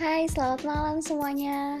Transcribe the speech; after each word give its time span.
Hai, 0.00 0.24
selamat 0.32 0.64
malam 0.64 1.04
semuanya. 1.04 1.76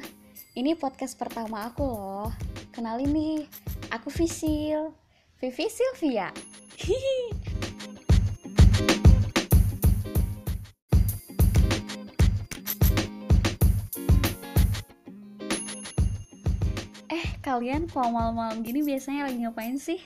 Ini 0.52 0.76
podcast 0.76 1.16
pertama 1.16 1.72
aku 1.72 1.88
loh. 1.88 2.28
Kenalin 2.68 3.16
nih, 3.16 3.48
aku 3.88 4.12
Visil. 4.12 4.92
Vivi 5.40 5.72
Sylvia. 5.72 6.28
eh, 17.16 17.24
kalian 17.40 17.88
kalau 17.88 18.12
malam-malam 18.12 18.60
gini 18.60 18.84
biasanya 18.84 19.32
lagi 19.32 19.48
ngapain 19.48 19.80
sih? 19.80 19.96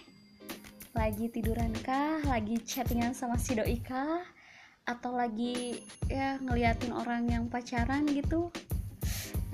Lagi 0.94 1.34
tiduran 1.34 1.74
kah? 1.82 2.22
Lagi 2.30 2.62
chattingan 2.62 3.10
sama 3.10 3.34
si 3.42 3.58
doi 3.58 3.82
kah? 3.82 4.22
Atau 4.84 5.16
lagi 5.16 5.80
ya 6.12 6.36
ngeliatin 6.44 6.92
orang 6.92 7.24
yang 7.28 7.48
pacaran 7.48 8.04
gitu? 8.04 8.52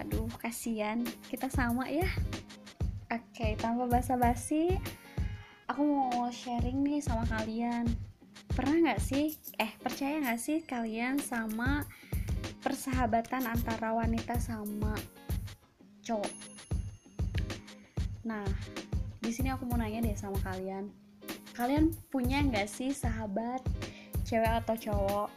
Aduh, 0.03 0.27
kasihan. 0.43 1.07
Kita 1.31 1.47
sama 1.47 1.87
ya. 1.87 2.07
Oke, 3.11 3.55
tanpa 3.59 3.91
basa-basi, 3.91 4.75
aku 5.67 5.83
mau 5.83 6.31
sharing 6.31 6.83
nih 6.83 7.03
sama 7.03 7.27
kalian. 7.27 7.87
Pernah 8.55 8.91
nggak 8.91 9.03
sih, 9.03 9.35
eh 9.59 9.71
percaya 9.79 10.19
nggak 10.19 10.41
sih 10.43 10.63
kalian 10.63 11.19
sama 11.23 11.87
persahabatan 12.63 13.47
antara 13.47 13.95
wanita 13.95 14.39
sama 14.39 14.95
cowok? 16.07 16.35
Nah, 18.27 18.47
di 19.23 19.31
sini 19.31 19.51
aku 19.55 19.67
mau 19.67 19.79
nanya 19.79 20.03
deh 20.07 20.19
sama 20.19 20.39
kalian. 20.43 20.91
Kalian 21.55 21.95
punya 22.11 22.43
nggak 22.43 22.67
sih 22.67 22.91
sahabat 22.95 23.63
cewek 24.31 24.63
atau 24.63 24.79
cowok? 24.79 25.29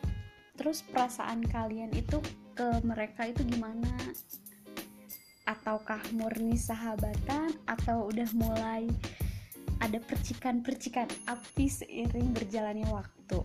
Terus 0.53 0.85
perasaan 0.85 1.41
kalian 1.49 1.89
itu 1.97 2.21
ke 2.53 2.77
mereka 2.85 3.25
itu 3.25 3.41
gimana? 3.41 3.89
ataukah 5.43 5.99
murni 6.15 6.55
sahabatan 6.55 7.51
atau 7.67 8.07
udah 8.07 8.29
mulai 8.35 8.87
ada 9.83 9.99
percikan-percikan 9.99 11.07
api 11.27 11.67
seiring 11.67 12.31
berjalannya 12.31 12.87
waktu 12.87 13.39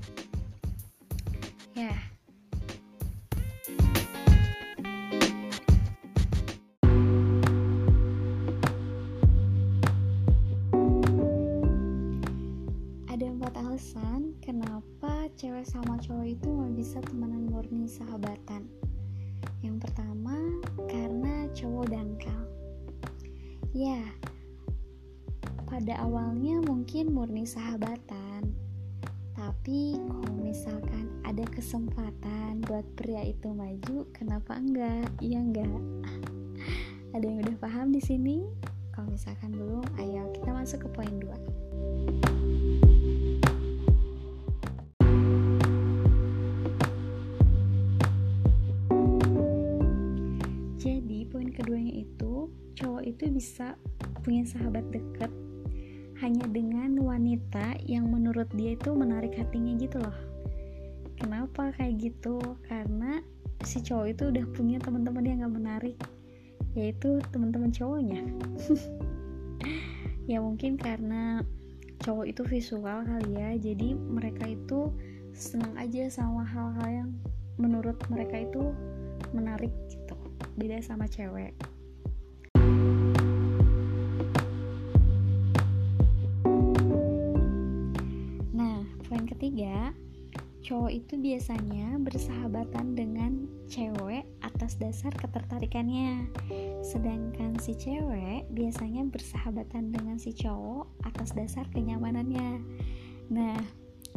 ya 1.74 1.94
cewek 15.38 15.64
sama 15.64 15.94
cowok 16.02 16.26
itu 16.26 16.48
nggak 16.50 16.74
bisa 16.74 16.98
temenan 17.06 17.46
murni 17.46 17.86
sahabatan 17.86 18.66
yang 19.58 19.82
pertama, 19.82 20.38
karena 20.86 21.50
cowok 21.50 21.90
dangkal. 21.90 22.42
Ya, 23.74 24.02
pada 25.66 25.98
awalnya 26.02 26.62
mungkin 26.62 27.10
murni 27.10 27.42
sahabatan, 27.42 28.54
tapi 29.34 29.98
kalau 29.98 30.34
misalkan 30.38 31.10
ada 31.26 31.42
kesempatan 31.50 32.62
buat 32.70 32.86
pria 32.94 33.26
itu 33.26 33.50
maju, 33.50 34.06
kenapa 34.14 34.58
enggak? 34.62 35.10
Iya 35.18 35.38
enggak? 35.42 35.80
ada 37.14 37.24
yang 37.26 37.42
udah 37.42 37.56
paham 37.58 37.90
di 37.90 38.02
sini? 38.02 38.46
Kalau 38.94 39.10
misalkan 39.10 39.54
belum, 39.54 39.82
ayo 39.98 40.30
kita 40.38 40.50
masuk 40.54 40.86
ke 40.86 40.88
poin 40.94 41.14
2. 41.18 41.47
Bisa 53.32 53.78
punya 54.24 54.44
sahabat 54.44 54.84
deket 54.92 55.30
hanya 56.18 56.44
dengan 56.50 56.98
wanita 56.98 57.78
yang 57.86 58.10
menurut 58.10 58.50
dia 58.58 58.74
itu 58.74 58.90
menarik 58.90 59.38
hatinya 59.38 59.78
gitu 59.78 60.02
loh. 60.02 60.18
Kenapa 61.14 61.70
kayak 61.78 61.98
gitu? 62.02 62.42
Karena 62.66 63.22
si 63.62 63.78
cowok 63.82 64.06
itu 64.10 64.22
udah 64.34 64.44
punya 64.54 64.78
teman-teman 64.82 65.22
yang 65.26 65.38
gak 65.46 65.54
menarik, 65.54 65.96
yaitu 66.74 67.22
teman-teman 67.30 67.70
cowoknya. 67.70 68.22
ya 70.30 70.42
mungkin 70.42 70.74
karena 70.74 71.42
cowok 72.02 72.26
itu 72.34 72.42
visual 72.46 73.06
kali 73.06 73.32
ya, 73.38 73.50
jadi 73.54 73.94
mereka 73.94 74.50
itu 74.50 74.90
senang 75.38 75.74
aja 75.78 76.10
sama 76.10 76.42
hal-hal 76.42 76.88
yang 76.90 77.10
menurut 77.58 77.98
mereka 78.10 78.42
itu 78.42 78.74
menarik 79.34 79.70
gitu 79.90 80.16
beda 80.58 80.82
sama 80.82 81.06
cewek 81.06 81.54
ketiga 89.38 89.94
cowok 90.66 90.90
itu 90.90 91.14
biasanya 91.14 91.96
bersahabatan 92.02 92.98
dengan 92.98 93.46
cewek 93.70 94.26
atas 94.42 94.74
dasar 94.76 95.14
ketertarikannya. 95.14 96.26
Sedangkan 96.82 97.54
si 97.62 97.78
cewek 97.78 98.50
biasanya 98.50 99.06
bersahabatan 99.06 99.94
dengan 99.94 100.18
si 100.18 100.34
cowok 100.34 100.90
atas 101.06 101.32
dasar 101.32 101.64
kenyamanannya. 101.70 102.60
Nah 103.30 103.56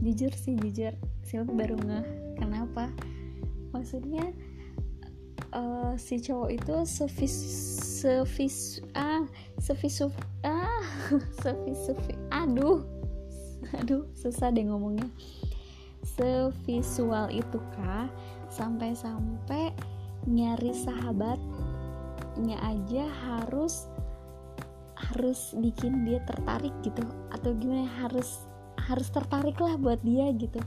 jujur 0.02 0.34
sih 0.34 0.58
jujur. 0.58 0.98
Silvi 1.22 1.54
baru 1.54 1.78
ngeh? 1.78 2.06
Kenapa? 2.42 2.90
Maksudnya 3.72 4.34
uh, 5.54 5.94
si 5.96 6.20
cowok 6.20 6.50
itu 6.52 6.76
sevis 6.84 7.36
sevis 8.02 8.82
ah 8.98 9.24
ah 10.44 10.84
sevis 11.46 11.80
sevis 11.86 12.18
aduh 12.34 13.01
aduh 13.80 14.04
susah 14.18 14.52
deh 14.52 14.68
ngomongnya. 14.68 15.08
Sevisual 16.02 17.30
itu 17.30 17.62
kah 17.78 18.10
sampai-sampai 18.50 19.72
nyari 20.26 20.74
sahabatnya 20.74 22.58
aja 22.62 23.06
harus 23.26 23.88
harus 24.98 25.54
bikin 25.58 26.04
dia 26.04 26.20
tertarik 26.26 26.74
gitu? 26.84 27.06
Atau 27.32 27.54
gimana? 27.56 27.88
Harus 28.02 28.44
harus 28.82 29.08
tertarik 29.14 29.56
lah 29.62 29.78
buat 29.78 30.02
dia 30.02 30.34
gitu. 30.36 30.60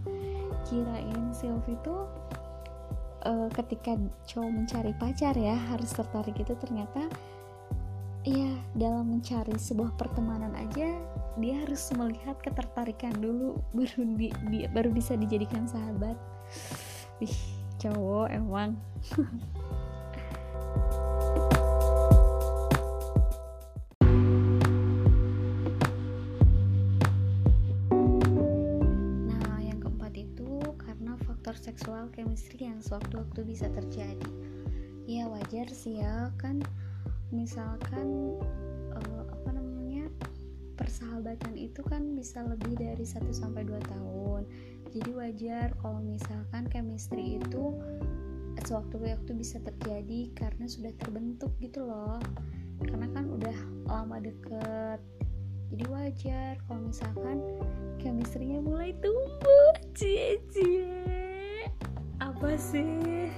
Kirain 0.65 1.35
Sylvie 1.35 1.77
tuh 1.85 2.09
uh, 3.25 3.49
ketika 3.53 3.97
cowok 4.29 4.51
mencari 4.53 4.93
pacar 4.97 5.35
ya 5.35 5.57
harus 5.73 5.91
tertarik 5.93 6.37
itu 6.39 6.55
ternyata 6.57 7.09
ya 8.25 8.53
dalam 8.73 9.19
mencari 9.19 9.57
sebuah 9.57 9.93
pertemanan 10.01 10.57
aja 10.57 10.97
dia 11.35 11.67
harus 11.67 11.83
melihat 11.99 12.39
ketertarikan 12.39 13.11
dulu 13.19 13.59
baru 13.75 14.07
di, 14.15 14.31
di 14.51 14.71
baru 14.71 14.95
bisa 14.95 15.19
dijadikan 15.19 15.67
sahabat 15.67 16.15
wih 17.19 17.35
cowok 17.83 18.31
emang 18.31 18.79
Nah, 29.25 29.59
yang 29.59 29.83
keempat 29.83 30.15
itu 30.15 30.63
karena 30.79 31.19
faktor 31.27 31.59
seksual 31.59 32.07
chemistry 32.15 32.71
yang 32.71 32.79
sewaktu-waktu 32.79 33.41
bisa 33.43 33.67
terjadi. 33.75 34.31
Ya 35.05 35.27
wajar 35.29 35.69
sih 35.69 36.01
ya 36.01 36.31
kan 36.39 36.63
misalkan 37.35 38.39
persahabatan 40.85 41.57
itu 41.57 41.81
kan 41.89 42.13
bisa 42.13 42.45
lebih 42.45 42.77
dari 42.77 43.09
1 43.09 43.33
sampai 43.33 43.65
2 43.65 43.81
tahun. 43.89 44.45
Jadi 44.93 45.11
wajar 45.17 45.73
kalau 45.81 46.05
misalkan 46.05 46.69
chemistry 46.69 47.41
itu 47.41 47.73
sewaktu-waktu 48.69 49.33
bisa 49.33 49.59
terjadi 49.65 50.31
karena 50.37 50.69
sudah 50.69 50.93
terbentuk 51.01 51.57
gitu 51.65 51.89
loh. 51.89 52.21
Karena 52.85 53.09
kan 53.17 53.33
udah 53.33 53.57
lama 53.89 54.21
deket. 54.21 55.01
Jadi 55.73 55.85
wajar 55.89 56.53
kalau 56.69 56.93
misalkan 56.93 57.41
chemistry-nya 57.97 58.61
mulai 58.61 58.93
tumbuh. 59.01 59.73
Cie 59.97 60.37
cie. 60.53 61.67
Apa 62.21 62.55
sih? 62.61 63.33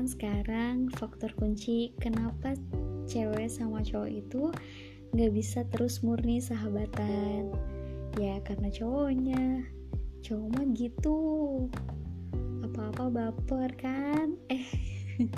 Jelaskan 0.00 0.16
sekarang 0.16 0.76
faktor 0.96 1.28
kunci 1.36 1.92
kenapa 2.00 2.56
cewek 3.04 3.52
sama 3.52 3.84
cowok 3.84 4.08
itu 4.08 4.48
nggak 5.12 5.32
bisa 5.36 5.60
terus 5.68 6.00
murni 6.00 6.40
sahabatan. 6.40 7.52
Ya 8.16 8.40
karena 8.40 8.72
cowoknya, 8.72 9.68
cowok 10.24 10.48
mah 10.56 10.66
gitu. 10.72 11.20
Apa-apa 12.64 13.12
baper 13.12 13.76
kan? 13.76 14.40
Eh, 14.48 14.64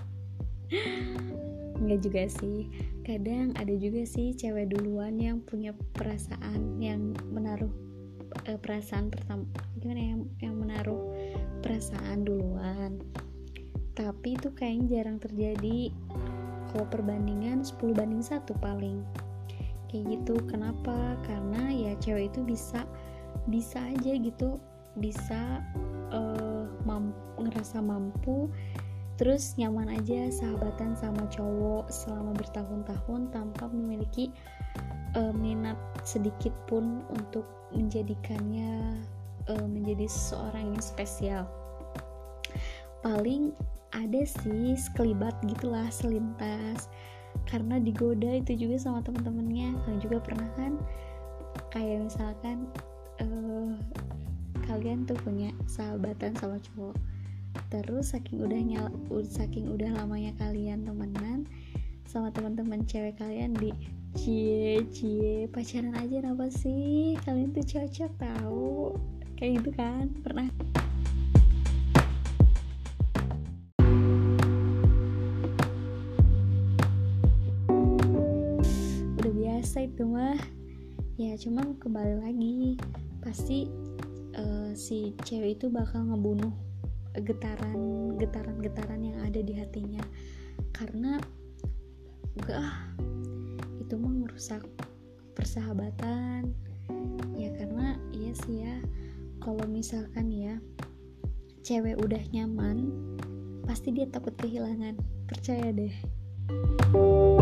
nggak 1.82 1.98
juga 1.98 2.30
sih. 2.30 2.70
kadang 3.02 3.50
ada 3.58 3.74
juga 3.74 4.06
sih 4.06 4.30
cewek 4.30 4.70
duluan 4.70 5.18
yang 5.18 5.42
punya 5.42 5.74
perasaan 5.98 6.78
yang 6.78 7.18
menaruh 7.34 7.74
uh, 8.46 8.58
perasaan 8.62 9.10
pertama 9.10 9.42
gimana 9.82 9.98
ya 9.98 10.14
yang 10.46 10.54
menaruh 10.54 11.02
perasaan 11.66 12.22
duluan 12.22 13.02
tapi 13.92 14.40
itu 14.40 14.48
kayaknya 14.52 15.00
jarang 15.00 15.18
terjadi. 15.20 15.92
Kalau 16.72 16.86
perbandingan 16.88 17.60
10 17.60 17.92
banding 17.92 18.24
satu 18.24 18.56
paling. 18.60 19.04
Kayak 19.92 20.20
gitu. 20.20 20.40
Kenapa? 20.48 21.20
Karena 21.28 21.68
ya 21.68 21.92
cewek 22.00 22.32
itu 22.32 22.40
bisa 22.44 22.88
bisa 23.48 23.80
aja 23.84 24.16
gitu. 24.16 24.56
Bisa 24.96 25.60
uh, 26.08 26.64
mampu, 26.88 27.44
ngerasa 27.44 27.84
mampu. 27.84 28.48
Terus 29.20 29.54
nyaman 29.60 29.92
aja 29.92 30.32
sahabatan 30.32 30.96
sama 30.96 31.28
cowok 31.28 31.92
selama 31.92 32.32
bertahun-tahun 32.32 33.28
tanpa 33.28 33.68
memiliki 33.68 34.32
uh, 35.20 35.36
minat 35.36 35.76
sedikit 36.00 36.56
pun 36.64 37.04
untuk 37.12 37.44
menjadikannya 37.76 38.96
uh, 39.52 39.66
menjadi 39.68 40.08
seseorang 40.08 40.72
yang 40.72 40.82
spesial. 40.82 41.44
Paling 43.04 43.52
ada 43.92 44.22
sih 44.24 44.76
sekelibat 44.76 45.36
gitulah 45.44 45.88
selintas. 45.92 46.88
Karena 47.48 47.80
digoda 47.80 48.28
itu 48.40 48.56
juga 48.68 48.76
sama 48.76 49.00
teman-temannya 49.04 49.76
kalian 49.84 50.00
juga 50.00 50.18
pernah 50.20 50.48
kan? 50.56 50.76
Kayak 51.72 52.08
misalkan 52.08 52.68
uh, 53.20 53.72
kalian 54.68 55.04
tuh 55.04 55.16
punya 55.20 55.52
sahabatan 55.68 56.36
sama 56.36 56.60
cowok. 56.72 56.96
Terus 57.68 58.16
saking 58.16 58.40
udah 58.40 58.60
nyala 58.60 58.90
saking 59.28 59.68
udah 59.68 59.92
lamanya 59.92 60.32
kalian 60.40 60.88
temenan 60.88 61.44
sama 62.08 62.32
teman-teman 62.32 62.84
cewek 62.84 63.16
kalian 63.20 63.52
di 63.56 63.72
cie 64.12 64.84
cie 64.92 65.48
pacaran 65.48 65.96
aja 65.96 66.20
kenapa 66.20 66.48
sih? 66.52 67.16
Kalian 67.24 67.52
tuh 67.56 67.64
cocok 67.64 68.12
tahu. 68.20 68.96
Kayak 69.36 69.64
gitu 69.64 69.70
kan? 69.76 70.04
Pernah 70.20 70.48
biasa 79.52 79.84
itu 79.84 80.08
mah. 80.08 80.40
Ya 81.20 81.36
cuman 81.36 81.76
kembali 81.76 82.24
lagi 82.24 82.80
pasti 83.20 83.68
uh, 84.32 84.72
si 84.72 85.12
cewek 85.28 85.60
itu 85.60 85.68
bakal 85.68 86.08
ngebunuh 86.08 86.56
getaran 87.20 88.16
getaran 88.16 88.56
getaran 88.64 89.04
yang 89.04 89.20
ada 89.20 89.44
di 89.44 89.52
hatinya. 89.52 90.00
Karena 90.72 91.20
enggak. 92.40 92.96
Itu 93.76 94.00
mah 94.00 94.24
merusak 94.24 94.64
persahabatan. 95.36 96.56
Ya 97.36 97.52
karena 97.52 98.00
iya 98.16 98.32
sih 98.32 98.64
ya 98.64 98.80
kalau 99.44 99.68
misalkan 99.68 100.32
ya 100.32 100.56
cewek 101.60 102.00
udah 102.00 102.24
nyaman 102.32 102.88
pasti 103.68 103.92
dia 103.92 104.08
takut 104.08 104.32
kehilangan. 104.40 104.96
Percaya 105.28 105.76
deh. 105.76 105.92
kadang 106.92 107.41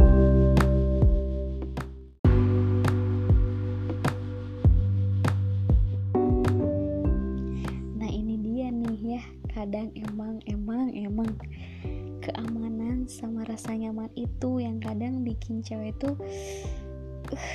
cewek 15.63 15.95
tuh 16.01 16.15
uh, 17.33 17.55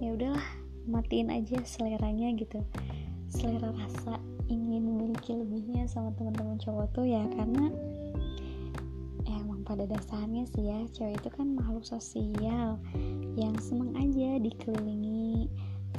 ya 0.00 0.14
udahlah 0.16 0.46
matiin 0.88 1.28
aja 1.28 1.60
seleranya 1.62 2.32
gitu. 2.34 2.64
Selera 3.30 3.70
rasa 3.70 4.18
ingin 4.50 4.82
memiliki 4.82 5.38
lebihnya 5.38 5.86
sama 5.86 6.10
teman-teman 6.18 6.58
cowok 6.58 6.90
tuh 6.90 7.06
ya 7.06 7.22
karena 7.30 7.70
ya 9.22 9.38
emang 9.38 9.62
pada 9.62 9.86
dasarnya 9.86 10.42
sih 10.50 10.66
ya 10.66 10.82
cewek 10.90 11.22
itu 11.22 11.30
kan 11.30 11.54
makhluk 11.54 11.86
sosial 11.86 12.80
yang 13.38 13.54
seneng 13.62 13.94
aja 13.94 14.42
dikelilingi 14.42 15.46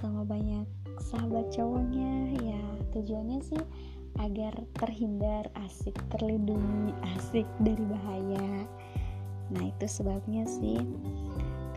sama 0.04 0.28
banyak 0.28 0.68
sahabat 1.00 1.48
cowoknya. 1.56 2.36
Ya 2.44 2.64
tujuannya 2.92 3.40
sih 3.46 3.64
agar 4.20 4.52
terhindar 4.76 5.48
asik 5.64 5.96
terlindungi 6.12 6.92
asik 7.16 7.48
dari 7.64 7.86
bahaya. 7.88 8.68
Nah 9.52 9.64
itu 9.68 9.88
sebabnya 9.88 10.44
sih 10.44 10.84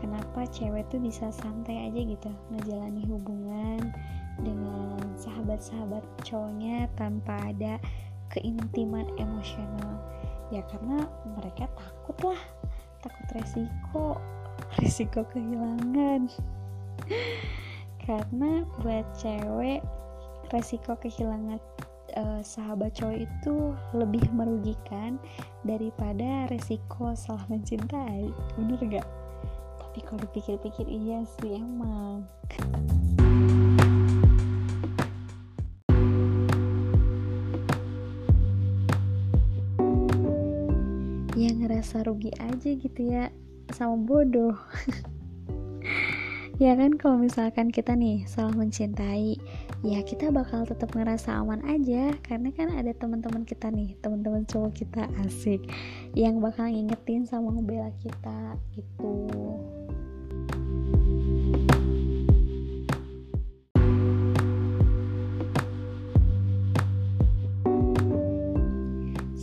kenapa 0.05 0.45
cewek 0.53 0.85
tuh 0.93 1.01
bisa 1.01 1.33
santai 1.33 1.89
aja 1.89 1.97
gitu 2.05 2.29
ngejalani 2.53 3.09
hubungan 3.09 3.89
dengan 4.45 5.01
sahabat-sahabat 5.17 6.05
cowoknya 6.21 6.93
tanpa 6.93 7.33
ada 7.49 7.81
keintiman 8.29 9.09
emosional 9.17 9.97
ya 10.53 10.61
karena 10.69 11.09
mereka 11.41 11.65
takut 11.73 12.19
lah 12.21 12.43
takut 13.01 13.29
resiko 13.33 14.21
resiko 14.85 15.25
kehilangan 15.33 16.29
karena 18.05 18.69
buat 18.85 19.09
cewek 19.17 19.81
resiko 20.53 21.01
kehilangan 21.01 21.57
uh, 22.21 22.45
sahabat 22.45 22.93
cowok 22.93 23.25
itu 23.25 23.73
lebih 23.97 24.29
merugikan 24.37 25.17
daripada 25.65 26.45
resiko 26.53 27.17
salah 27.17 27.49
mencintai 27.49 28.29
bener 28.61 29.01
gak? 29.01 29.24
Tapi 29.95 30.11
kalau 30.11 30.27
dipikir-pikir 30.27 30.91
iya 30.91 31.23
sih 31.39 31.55
emang. 31.55 32.27
Ya 41.39 41.55
ngerasa 41.55 42.11
rugi 42.11 42.35
aja 42.43 42.75
gitu 42.75 43.07
ya 43.07 43.31
sama 43.71 43.95
bodoh. 44.03 44.59
Ya 46.63 46.79
kan 46.79 46.95
kalau 46.95 47.19
misalkan 47.19 47.75
kita 47.75 47.99
nih 47.99 48.31
salah 48.31 48.55
mencintai 48.55 49.43
ya 49.83 49.99
kita 50.07 50.31
bakal 50.31 50.63
tetap 50.63 50.95
ngerasa 50.95 51.43
aman 51.43 51.59
aja. 51.67 52.15
Karena 52.23 52.55
kan 52.55 52.71
ada 52.71 52.95
teman-teman 52.95 53.43
kita 53.43 53.75
nih 53.75 53.99
teman-teman 53.99 54.47
cowok 54.47 54.71
kita 54.71 55.11
asik 55.27 55.67
yang 56.15 56.39
bakal 56.39 56.71
ngingetin 56.71 57.27
sama 57.27 57.51
ngebela 57.59 57.91
kita 57.99 58.55
gitu 58.71 59.35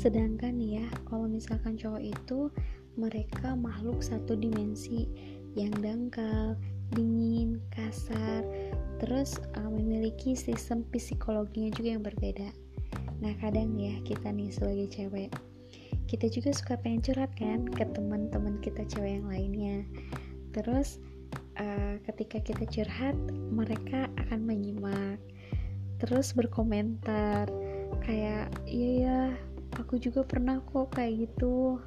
sedangkan 0.02 0.58
ya 0.58 0.90
kalau 1.06 1.30
misalkan 1.30 1.78
cowok 1.78 2.02
itu 2.02 2.50
mereka 2.98 3.54
makhluk 3.54 4.02
satu 4.02 4.34
dimensi 4.34 5.06
yang 5.54 5.70
dangkal 5.78 6.58
dingin, 6.92 7.62
kasar, 7.70 8.42
terus 8.98 9.38
uh, 9.56 9.70
memiliki 9.70 10.34
sistem 10.34 10.82
psikologinya 10.90 11.70
juga 11.78 11.90
yang 11.94 12.04
berbeda. 12.04 12.50
Nah 13.22 13.32
kadang 13.38 13.78
ya 13.78 13.96
kita 14.02 14.34
nih 14.34 14.50
sebagai 14.50 14.90
cewek, 14.90 15.30
kita 16.10 16.28
juga 16.34 16.50
suka 16.52 16.76
pengen 16.82 17.06
curhat 17.06 17.32
kan 17.38 17.70
ke 17.70 17.86
teman-teman 17.94 18.58
kita 18.60 18.82
cewek 18.90 19.22
yang 19.22 19.28
lainnya. 19.30 19.78
Terus 20.52 20.98
uh, 21.62 21.96
ketika 22.10 22.42
kita 22.42 22.66
curhat, 22.68 23.16
mereka 23.54 24.10
akan 24.20 24.50
menyimak, 24.50 25.22
terus 26.02 26.34
berkomentar 26.34 27.46
kayak 28.04 28.50
iya 28.66 28.90
ya 29.06 29.20
aku 29.82 29.98
juga 29.98 30.22
pernah 30.22 30.62
kok 30.62 30.94
kayak 30.94 31.28
gitu. 31.28 31.82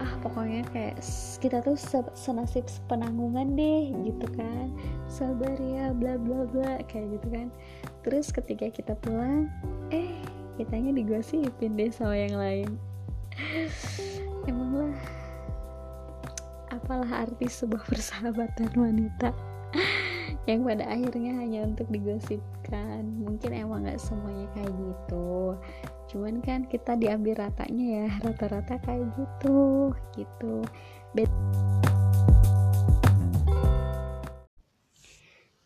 Ah 0.00 0.16
pokoknya 0.24 0.64
kayak 0.72 0.96
kita 1.38 1.60
tuh 1.60 1.76
senasib 2.16 2.64
penanggungan 2.88 3.54
deh 3.54 3.92
gitu 4.02 4.26
kan. 4.34 4.72
Sabar 5.06 5.54
ya 5.60 5.92
bla 5.92 6.16
bla 6.16 6.48
bla 6.48 6.80
kayak 6.88 7.20
gitu 7.20 7.28
kan. 7.28 7.48
Terus 8.02 8.32
ketika 8.32 8.72
kita 8.72 8.96
pulang 8.98 9.52
eh 9.92 10.16
kitanya 10.56 10.96
digosipin 10.96 11.76
deh 11.76 11.92
sama 11.92 12.16
yang 12.16 12.36
lain. 12.40 12.68
Emanglah 14.50 14.96
apalah 16.72 17.28
arti 17.28 17.46
sebuah 17.52 17.84
persahabatan 17.84 18.72
wanita 18.72 19.30
yang 20.50 20.66
pada 20.66 20.82
akhirnya 20.90 21.38
hanya 21.38 21.62
untuk 21.62 21.86
digosipkan. 21.90 23.06
Mungkin 23.22 23.50
emang 23.54 23.86
gak 23.86 24.02
semuanya 24.02 24.46
kayak 24.58 24.74
gitu. 24.74 25.54
Cuman 26.10 26.42
kan 26.42 26.66
kita 26.66 26.98
diambil 26.98 27.46
ratanya 27.46 27.86
ya 28.04 28.08
rata-rata 28.26 28.76
kayak 28.82 29.06
gitu 29.14 29.94
gitu. 30.18 30.66
Bet 31.14 31.30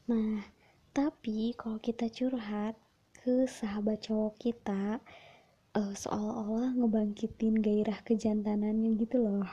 nah 0.07 0.47
tapi 0.95 1.51
kalau 1.59 1.83
kita 1.83 2.07
curhat 2.07 2.79
ke 3.11 3.43
sahabat 3.51 4.07
cowok 4.07 4.39
kita 4.39 5.03
uh, 5.75 5.93
seolah-olah 5.93 6.79
ngebangkitin 6.79 7.59
gairah 7.61 8.01
kejantanannya 8.07 8.97
gitu 9.03 9.25
loh. 9.25 9.49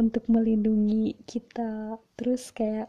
Untuk 0.00 0.24
melindungi 0.32 1.20
kita. 1.28 2.00
Terus 2.16 2.48
kayak 2.56 2.88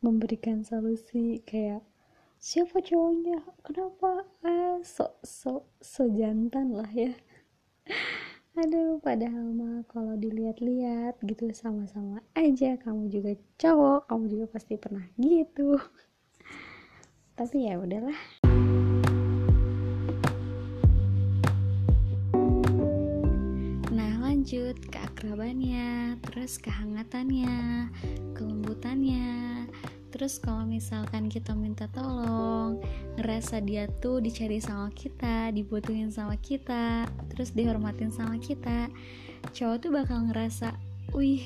memberikan 0.00 0.64
solusi 0.64 1.44
kayak 1.44 1.84
siapa 2.40 2.80
cowoknya? 2.80 3.44
Kenapa? 3.60 4.24
Eh 4.48 4.80
so 4.80 5.12
so 5.20 5.68
so 5.84 6.08
jantan 6.08 6.72
lah 6.72 6.88
ya. 6.88 7.12
Aduh 8.60 8.96
padahal 9.04 9.52
mah 9.52 9.84
kalau 9.92 10.16
dilihat-lihat 10.16 11.20
gitu 11.20 11.52
sama-sama 11.52 12.24
aja 12.32 12.80
kamu 12.80 13.12
juga 13.12 13.36
cowok 13.60 14.08
kamu 14.08 14.24
juga 14.32 14.46
pasti 14.48 14.80
pernah 14.80 15.04
gitu. 15.20 15.76
Tapi 17.38 17.56
ya 17.68 17.76
udahlah. 17.76 18.20
Nah 23.92 24.12
lanjut 24.24 24.80
ke 24.88 24.96
akrabannya 24.96 26.16
terus 26.24 26.56
kehangatannya 26.56 27.88
kelembutannya 28.32 29.49
terus 30.20 30.36
kalau 30.36 30.68
misalkan 30.68 31.32
kita 31.32 31.56
minta 31.56 31.88
tolong 31.88 32.76
ngerasa 33.16 33.64
dia 33.64 33.88
tuh 33.88 34.20
dicari 34.20 34.60
sama 34.60 34.92
kita 34.92 35.48
dibutuhin 35.48 36.12
sama 36.12 36.36
kita 36.36 37.08
terus 37.32 37.56
dihormatin 37.56 38.12
sama 38.12 38.36
kita 38.36 38.92
cowok 39.56 39.80
tuh 39.80 39.90
bakal 39.96 40.28
ngerasa 40.28 40.76
wih 41.16 41.40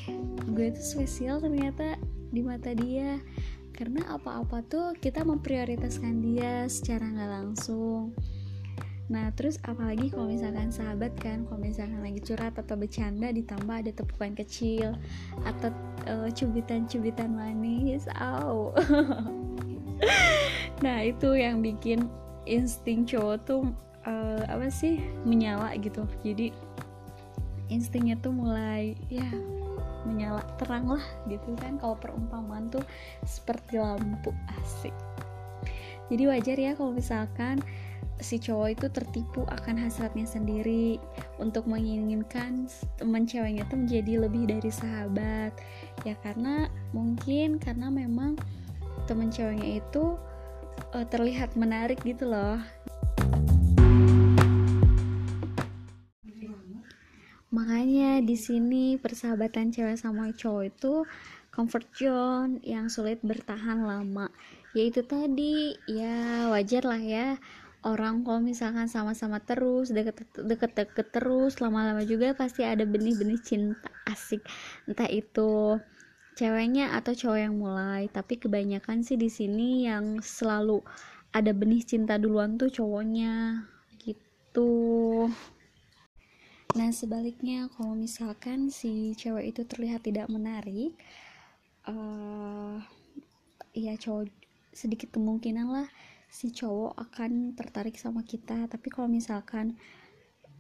gue 0.51 0.75
tuh 0.75 0.83
spesial 0.83 1.39
ternyata 1.39 2.03
di 2.35 2.43
mata 2.43 2.75
dia. 2.75 3.23
Karena 3.75 4.07
apa-apa 4.07 4.63
tuh 4.67 4.95
kita 4.99 5.27
memprioritaskan 5.27 6.23
dia 6.23 6.67
secara 6.67 7.11
nggak 7.11 7.31
langsung. 7.31 8.15
Nah 9.05 9.31
terus 9.37 9.61
apalagi 9.67 10.09
kalau 10.09 10.33
misalkan 10.33 10.73
sahabat 10.73 11.13
kan 11.21 11.45
Kalau 11.45 11.61
misalkan 11.61 12.01
lagi 12.01 12.25
curhat 12.25 12.57
atau 12.57 12.73
bercanda 12.73 13.29
Ditambah 13.29 13.85
ada 13.85 13.93
tepukan 13.93 14.33
kecil 14.33 14.97
Atau 15.45 15.77
uh, 16.07 16.29
cubitan-cubitan 16.31 17.33
manis. 17.33 18.07
Aw 18.17 18.75
Nah 20.85 20.99
itu 21.07 21.39
yang 21.39 21.65
bikin 21.65 22.11
insting 22.45 23.09
cowok 23.09 23.37
tuh 23.47 23.63
uh, 24.05 24.43
Apa 24.49 24.69
sih 24.69 25.01
Menyala 25.25 25.73
gitu. 25.81 26.05
Jadi 26.27 26.53
instingnya 27.73 28.21
tuh 28.21 28.35
mulai 28.35 28.99
Ya 29.09 29.25
menyala 30.05 30.45
terang 30.61 30.85
lah 30.85 31.05
gitu 31.33 31.57
kan. 31.57 31.81
Kalau 31.81 31.97
perumpamaan 31.97 32.69
tuh 32.69 32.85
seperti 33.25 33.81
lampu 33.81 34.37
asik 34.61 34.93
jadi 36.13 36.25
wajar 36.29 36.57
ya 36.61 36.73
kalau 36.77 36.93
misalkan 36.93 37.65
si 38.23 38.39
cowok 38.39 38.79
itu 38.79 38.87
tertipu 38.95 39.43
akan 39.51 39.75
hasratnya 39.81 40.25
sendiri 40.29 41.03
untuk 41.43 41.67
menginginkan 41.67 42.71
teman 42.95 43.27
ceweknya 43.27 43.67
itu 43.67 43.75
menjadi 43.75 44.13
lebih 44.29 44.43
dari 44.47 44.71
sahabat. 44.71 45.53
Ya 46.07 46.15
karena 46.23 46.71
mungkin 46.95 47.59
karena 47.59 47.91
memang 47.91 48.39
teman 49.11 49.35
ceweknya 49.35 49.83
itu 49.83 50.15
uh, 50.95 51.07
terlihat 51.11 51.59
menarik 51.59 51.99
gitu 52.07 52.31
loh. 52.31 52.63
Makanya 57.55 58.19
di 58.19 58.35
sini 58.35 58.99
persahabatan 58.99 59.71
cewek 59.71 59.95
sama 59.99 60.35
cowok 60.35 60.65
itu 60.75 61.07
comfort 61.55 61.87
zone 61.95 62.59
yang 62.67 62.91
sulit 62.91 63.23
bertahan 63.23 63.87
lama 63.87 64.27
yaitu 64.75 65.07
tadi 65.07 65.79
ya 65.87 66.51
wajar 66.51 66.83
lah 66.85 67.01
ya. 67.01 67.29
Orang 67.85 68.25
kalau 68.25 68.41
misalkan 68.41 68.89
sama-sama 68.89 69.45
terus 69.45 69.93
deket-deket 69.93 71.07
terus 71.13 71.61
lama-lama 71.61 72.01
juga 72.03 72.33
pasti 72.33 72.65
ada 72.65 72.83
benih-benih 72.89 73.41
cinta 73.45 73.93
asik. 74.09 74.41
Entah 74.89 75.05
itu 75.07 75.79
ceweknya 76.35 76.97
atau 76.97 77.13
cowok 77.13 77.39
yang 77.39 77.55
mulai. 77.61 78.09
Tapi 78.09 78.41
kebanyakan 78.41 79.05
sih 79.05 79.21
di 79.21 79.29
sini 79.29 79.85
yang 79.85 80.19
selalu 80.25 80.81
ada 81.37 81.53
benih 81.53 81.85
cinta 81.85 82.17
duluan 82.17 82.57
tuh 82.57 82.73
cowoknya. 82.73 83.69
Gitu. 84.01 84.73
Nah 86.75 86.89
sebaliknya 86.89 87.69
kalau 87.69 87.93
misalkan 87.93 88.73
si 88.73 89.13
cewek 89.15 89.55
itu 89.55 89.63
terlihat 89.69 90.09
tidak 90.09 90.27
menarik 90.33 90.97
uh, 91.85 92.81
ya 93.77 93.95
cowok 94.01 94.44
sedikit 94.75 95.15
kemungkinan 95.15 95.71
lah 95.71 95.89
si 96.27 96.51
cowok 96.51 96.99
akan 96.99 97.55
tertarik 97.55 97.95
sama 97.95 98.27
kita. 98.27 98.67
Tapi 98.67 98.91
kalau 98.91 99.07
misalkan 99.07 99.79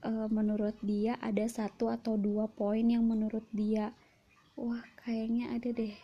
uh, 0.06 0.30
menurut 0.30 0.78
dia 0.87 1.18
ada 1.18 1.42
satu 1.50 1.90
atau 1.90 2.14
dua 2.14 2.47
poin 2.47 2.87
yang 2.87 3.02
menurut 3.02 3.44
dia 3.50 3.90
wah 4.54 4.80
kayaknya 5.02 5.50
ada 5.50 5.68
deh 5.75 5.94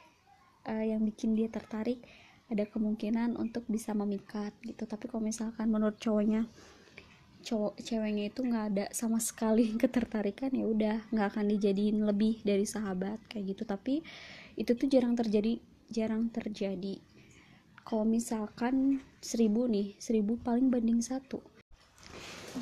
uh, 0.66 0.84
yang 0.84 1.06
bikin 1.06 1.38
dia 1.38 1.46
tertarik 1.46 2.02
ada 2.50 2.66
kemungkinan 2.66 3.38
untuk 3.38 3.62
bisa 3.70 3.94
memikat 3.94 4.50
gitu. 4.66 4.82
Tapi 4.90 5.06
kalau 5.06 5.22
misalkan 5.22 5.70
menurut 5.70 5.96
cowoknya 6.02 6.50
cowok 7.40 7.80
ceweknya 7.80 8.28
itu 8.28 8.42
nggak 8.42 8.64
ada 8.74 8.84
sama 8.90 9.22
sekali 9.28 9.70
ketertarikan 9.78 10.50
ya 10.50 10.66
udah 10.66 10.96
nggak 11.14 11.28
akan 11.30 11.46
dijadiin 11.46 12.02
lebih 12.02 12.42
dari 12.42 12.66
sahabat 12.66 13.22
kayak 13.30 13.54
gitu. 13.54 13.62
Tapi 13.62 14.02
itu 14.58 14.74
tuh 14.74 14.90
jarang 14.90 15.14
terjadi 15.14 15.62
jarang 15.90 16.26
terjadi 16.30 16.98
kalau 17.84 18.06
misalkan 18.08 19.00
seribu 19.20 19.68
nih 19.68 19.96
seribu 20.00 20.40
paling 20.40 20.72
banding 20.72 21.04
satu. 21.04 21.40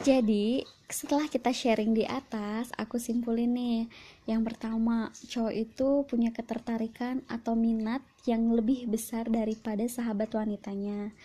Jadi 0.04 0.62
setelah 0.84 1.24
kita 1.32 1.48
sharing 1.48 1.96
di 1.96 2.04
atas 2.04 2.68
aku 2.76 3.00
simpulin 3.00 3.56
nih. 3.56 3.80
Yang 4.28 4.52
pertama 4.52 5.08
cowok 5.16 5.54
itu 5.56 5.88
punya 6.04 6.28
ketertarikan 6.28 7.24
atau 7.24 7.56
minat 7.56 8.04
yang 8.28 8.52
lebih 8.52 8.84
besar 8.84 9.32
daripada 9.32 9.88
sahabat 9.88 10.28
wanitanya. 10.36 11.16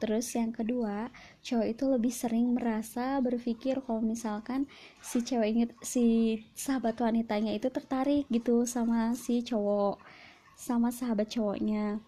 Terus 0.00 0.32
yang 0.32 0.52
kedua, 0.52 1.12
cowok 1.44 1.66
itu 1.68 1.84
lebih 1.84 2.12
sering 2.12 2.56
merasa 2.56 3.20
berpikir 3.20 3.84
kalau 3.84 4.00
misalkan 4.00 4.64
si 5.04 5.20
ceweknya 5.20 5.68
si 5.84 6.40
sahabat 6.56 6.96
wanitanya 7.00 7.52
itu 7.52 7.68
tertarik 7.68 8.24
gitu 8.32 8.64
sama 8.64 9.12
si 9.12 9.44
cowok, 9.44 10.00
sama 10.56 10.88
sahabat 10.88 11.28
cowoknya. 11.28 12.00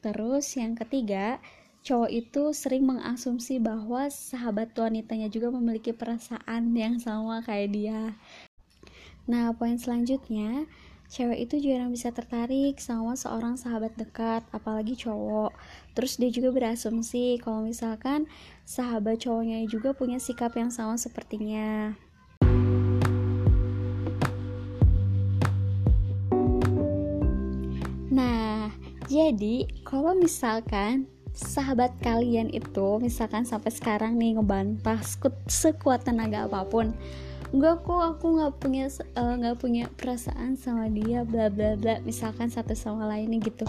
Terus 0.00 0.48
yang 0.56 0.72
ketiga, 0.76 1.36
cowok 1.84 2.10
itu 2.12 2.42
sering 2.56 2.88
mengasumsi 2.88 3.60
bahwa 3.60 4.08
sahabat 4.08 4.72
wanitanya 4.72 5.28
juga 5.28 5.52
memiliki 5.52 5.92
perasaan 5.92 6.72
yang 6.72 6.96
sama 6.96 7.44
kayak 7.44 7.68
dia. 7.72 8.02
Nah, 9.28 9.52
poin 9.52 9.76
selanjutnya, 9.76 10.64
cewek 11.12 11.44
itu 11.44 11.60
jarang 11.60 11.92
bisa 11.92 12.08
tertarik 12.16 12.80
sama 12.80 13.12
seorang 13.12 13.60
sahabat 13.60 13.92
dekat, 14.00 14.40
apalagi 14.56 14.96
cowok. 14.96 15.52
Terus 15.92 16.16
dia 16.16 16.32
juga 16.32 16.48
berasumsi 16.56 17.36
kalau 17.36 17.68
misalkan 17.68 18.24
sahabat 18.64 19.20
cowoknya 19.20 19.68
juga 19.68 19.92
punya 19.92 20.16
sikap 20.16 20.56
yang 20.56 20.72
sama 20.72 20.96
sepertinya. 20.96 21.92
Jadi 29.10 29.66
kalau 29.82 30.14
misalkan 30.14 31.10
sahabat 31.34 31.90
kalian 31.98 32.46
itu 32.54 33.02
misalkan 33.02 33.42
sampai 33.42 33.74
sekarang 33.74 34.14
nih 34.14 34.38
ngebantah 34.38 35.02
sekuat 35.50 36.06
tenaga 36.06 36.46
apa 36.46 36.62
pun 36.62 36.94
enggak 37.50 37.82
kok 37.82 37.98
aku 37.98 38.38
nggak 38.38 38.54
punya 38.62 38.86
eh, 38.86 39.34
nggak 39.42 39.56
uh, 39.56 39.58
punya 39.58 39.84
perasaan 39.98 40.54
sama 40.54 40.86
dia 40.86 41.26
bla 41.26 41.50
bla 41.50 41.74
bla 41.74 41.98
misalkan 42.06 42.46
satu 42.46 42.78
sama 42.78 43.10
lainnya 43.10 43.42
gitu. 43.42 43.66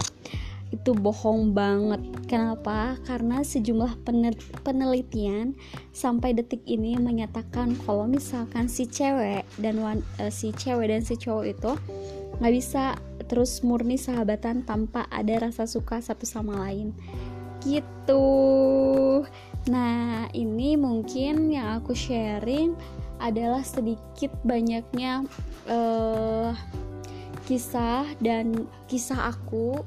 Itu 0.72 0.96
bohong 0.96 1.52
banget. 1.52 2.00
Kenapa? 2.30 2.96
Karena 3.04 3.44
sejumlah 3.44 4.06
penelitian 4.64 5.52
sampai 5.92 6.32
detik 6.32 6.64
ini 6.64 6.96
menyatakan 6.96 7.76
kalau 7.82 8.08
misalkan 8.08 8.70
si 8.70 8.86
cewek 8.86 9.42
dan 9.58 9.82
uh, 9.82 10.00
si 10.30 10.54
cewek 10.54 10.88
dan 10.88 11.02
si 11.02 11.18
cowok 11.18 11.44
itu 11.50 11.72
nggak 12.38 12.54
bisa 12.54 12.96
terus 13.32 13.64
murni 13.64 13.96
sahabatan 13.96 14.60
tanpa 14.60 15.08
ada 15.08 15.48
rasa 15.48 15.64
suka 15.64 16.04
satu 16.04 16.28
sama 16.28 16.68
lain. 16.68 16.92
Gitu. 17.64 18.28
Nah 19.72 20.28
ini 20.36 20.76
mungkin 20.76 21.48
yang 21.48 21.80
aku 21.80 21.96
sharing 21.96 22.76
adalah 23.16 23.64
sedikit 23.64 24.28
banyaknya 24.44 25.24
uh, 25.64 26.52
kisah 27.48 28.04
dan 28.20 28.68
kisah 28.84 29.32
aku. 29.32 29.80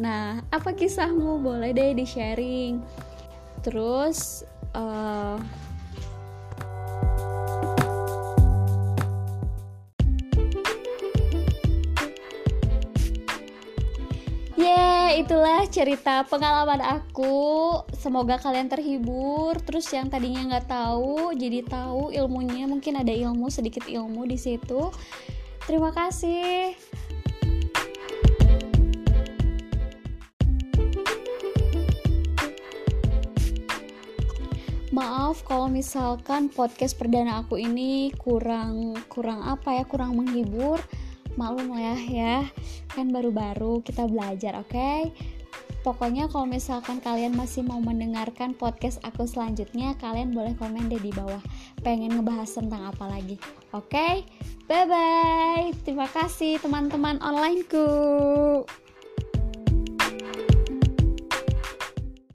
Nah 0.00 0.40
apa 0.48 0.72
kisahmu? 0.72 1.44
Boleh 1.44 1.76
deh 1.76 1.92
di 1.92 2.08
sharing 2.08 2.80
terus 3.60 4.40
uh, 4.72 5.36
itulah 15.16 15.64
cerita 15.72 16.28
pengalaman 16.28 16.84
aku. 16.84 17.80
Semoga 17.96 18.36
kalian 18.36 18.68
terhibur. 18.68 19.56
Terus 19.64 19.88
yang 19.88 20.12
tadinya 20.12 20.44
nggak 20.44 20.68
tahu 20.68 21.32
jadi 21.32 21.64
tahu 21.64 22.12
ilmunya. 22.12 22.68
Mungkin 22.68 23.00
ada 23.00 23.10
ilmu 23.10 23.48
sedikit 23.48 23.88
ilmu 23.88 24.28
di 24.28 24.36
situ. 24.36 24.92
Terima 25.64 25.90
kasih. 25.90 26.76
maaf 34.96 35.44
kalau 35.44 35.68
misalkan 35.68 36.48
podcast 36.48 36.96
perdana 36.96 37.44
aku 37.44 37.60
ini 37.60 38.08
kurang 38.16 38.96
kurang 39.12 39.44
apa 39.44 39.76
ya 39.76 39.84
kurang 39.84 40.16
menghibur 40.16 40.80
maklum 41.36 41.76
lah 41.76 42.00
ya 42.00 42.48
kan 42.92 43.12
baru-baru 43.12 43.84
kita 43.84 44.08
belajar 44.08 44.56
oke 44.58 44.72
okay? 44.72 45.12
pokoknya 45.86 46.26
kalau 46.26 46.50
misalkan 46.50 46.98
kalian 46.98 47.36
masih 47.36 47.62
mau 47.62 47.78
mendengarkan 47.78 48.56
podcast 48.58 48.98
aku 49.06 49.28
selanjutnya 49.28 49.94
kalian 50.02 50.34
boleh 50.34 50.56
komen 50.58 50.90
deh 50.90 50.98
di 50.98 51.14
bawah 51.14 51.40
pengen 51.84 52.18
ngebahas 52.18 52.50
tentang 52.50 52.90
apa 52.90 53.04
lagi 53.06 53.36
oke 53.70 53.86
okay? 53.86 54.26
bye 54.66 54.88
bye 54.88 55.70
terima 55.86 56.10
kasih 56.10 56.58
teman-teman 56.58 57.22
onlineku 57.22 58.66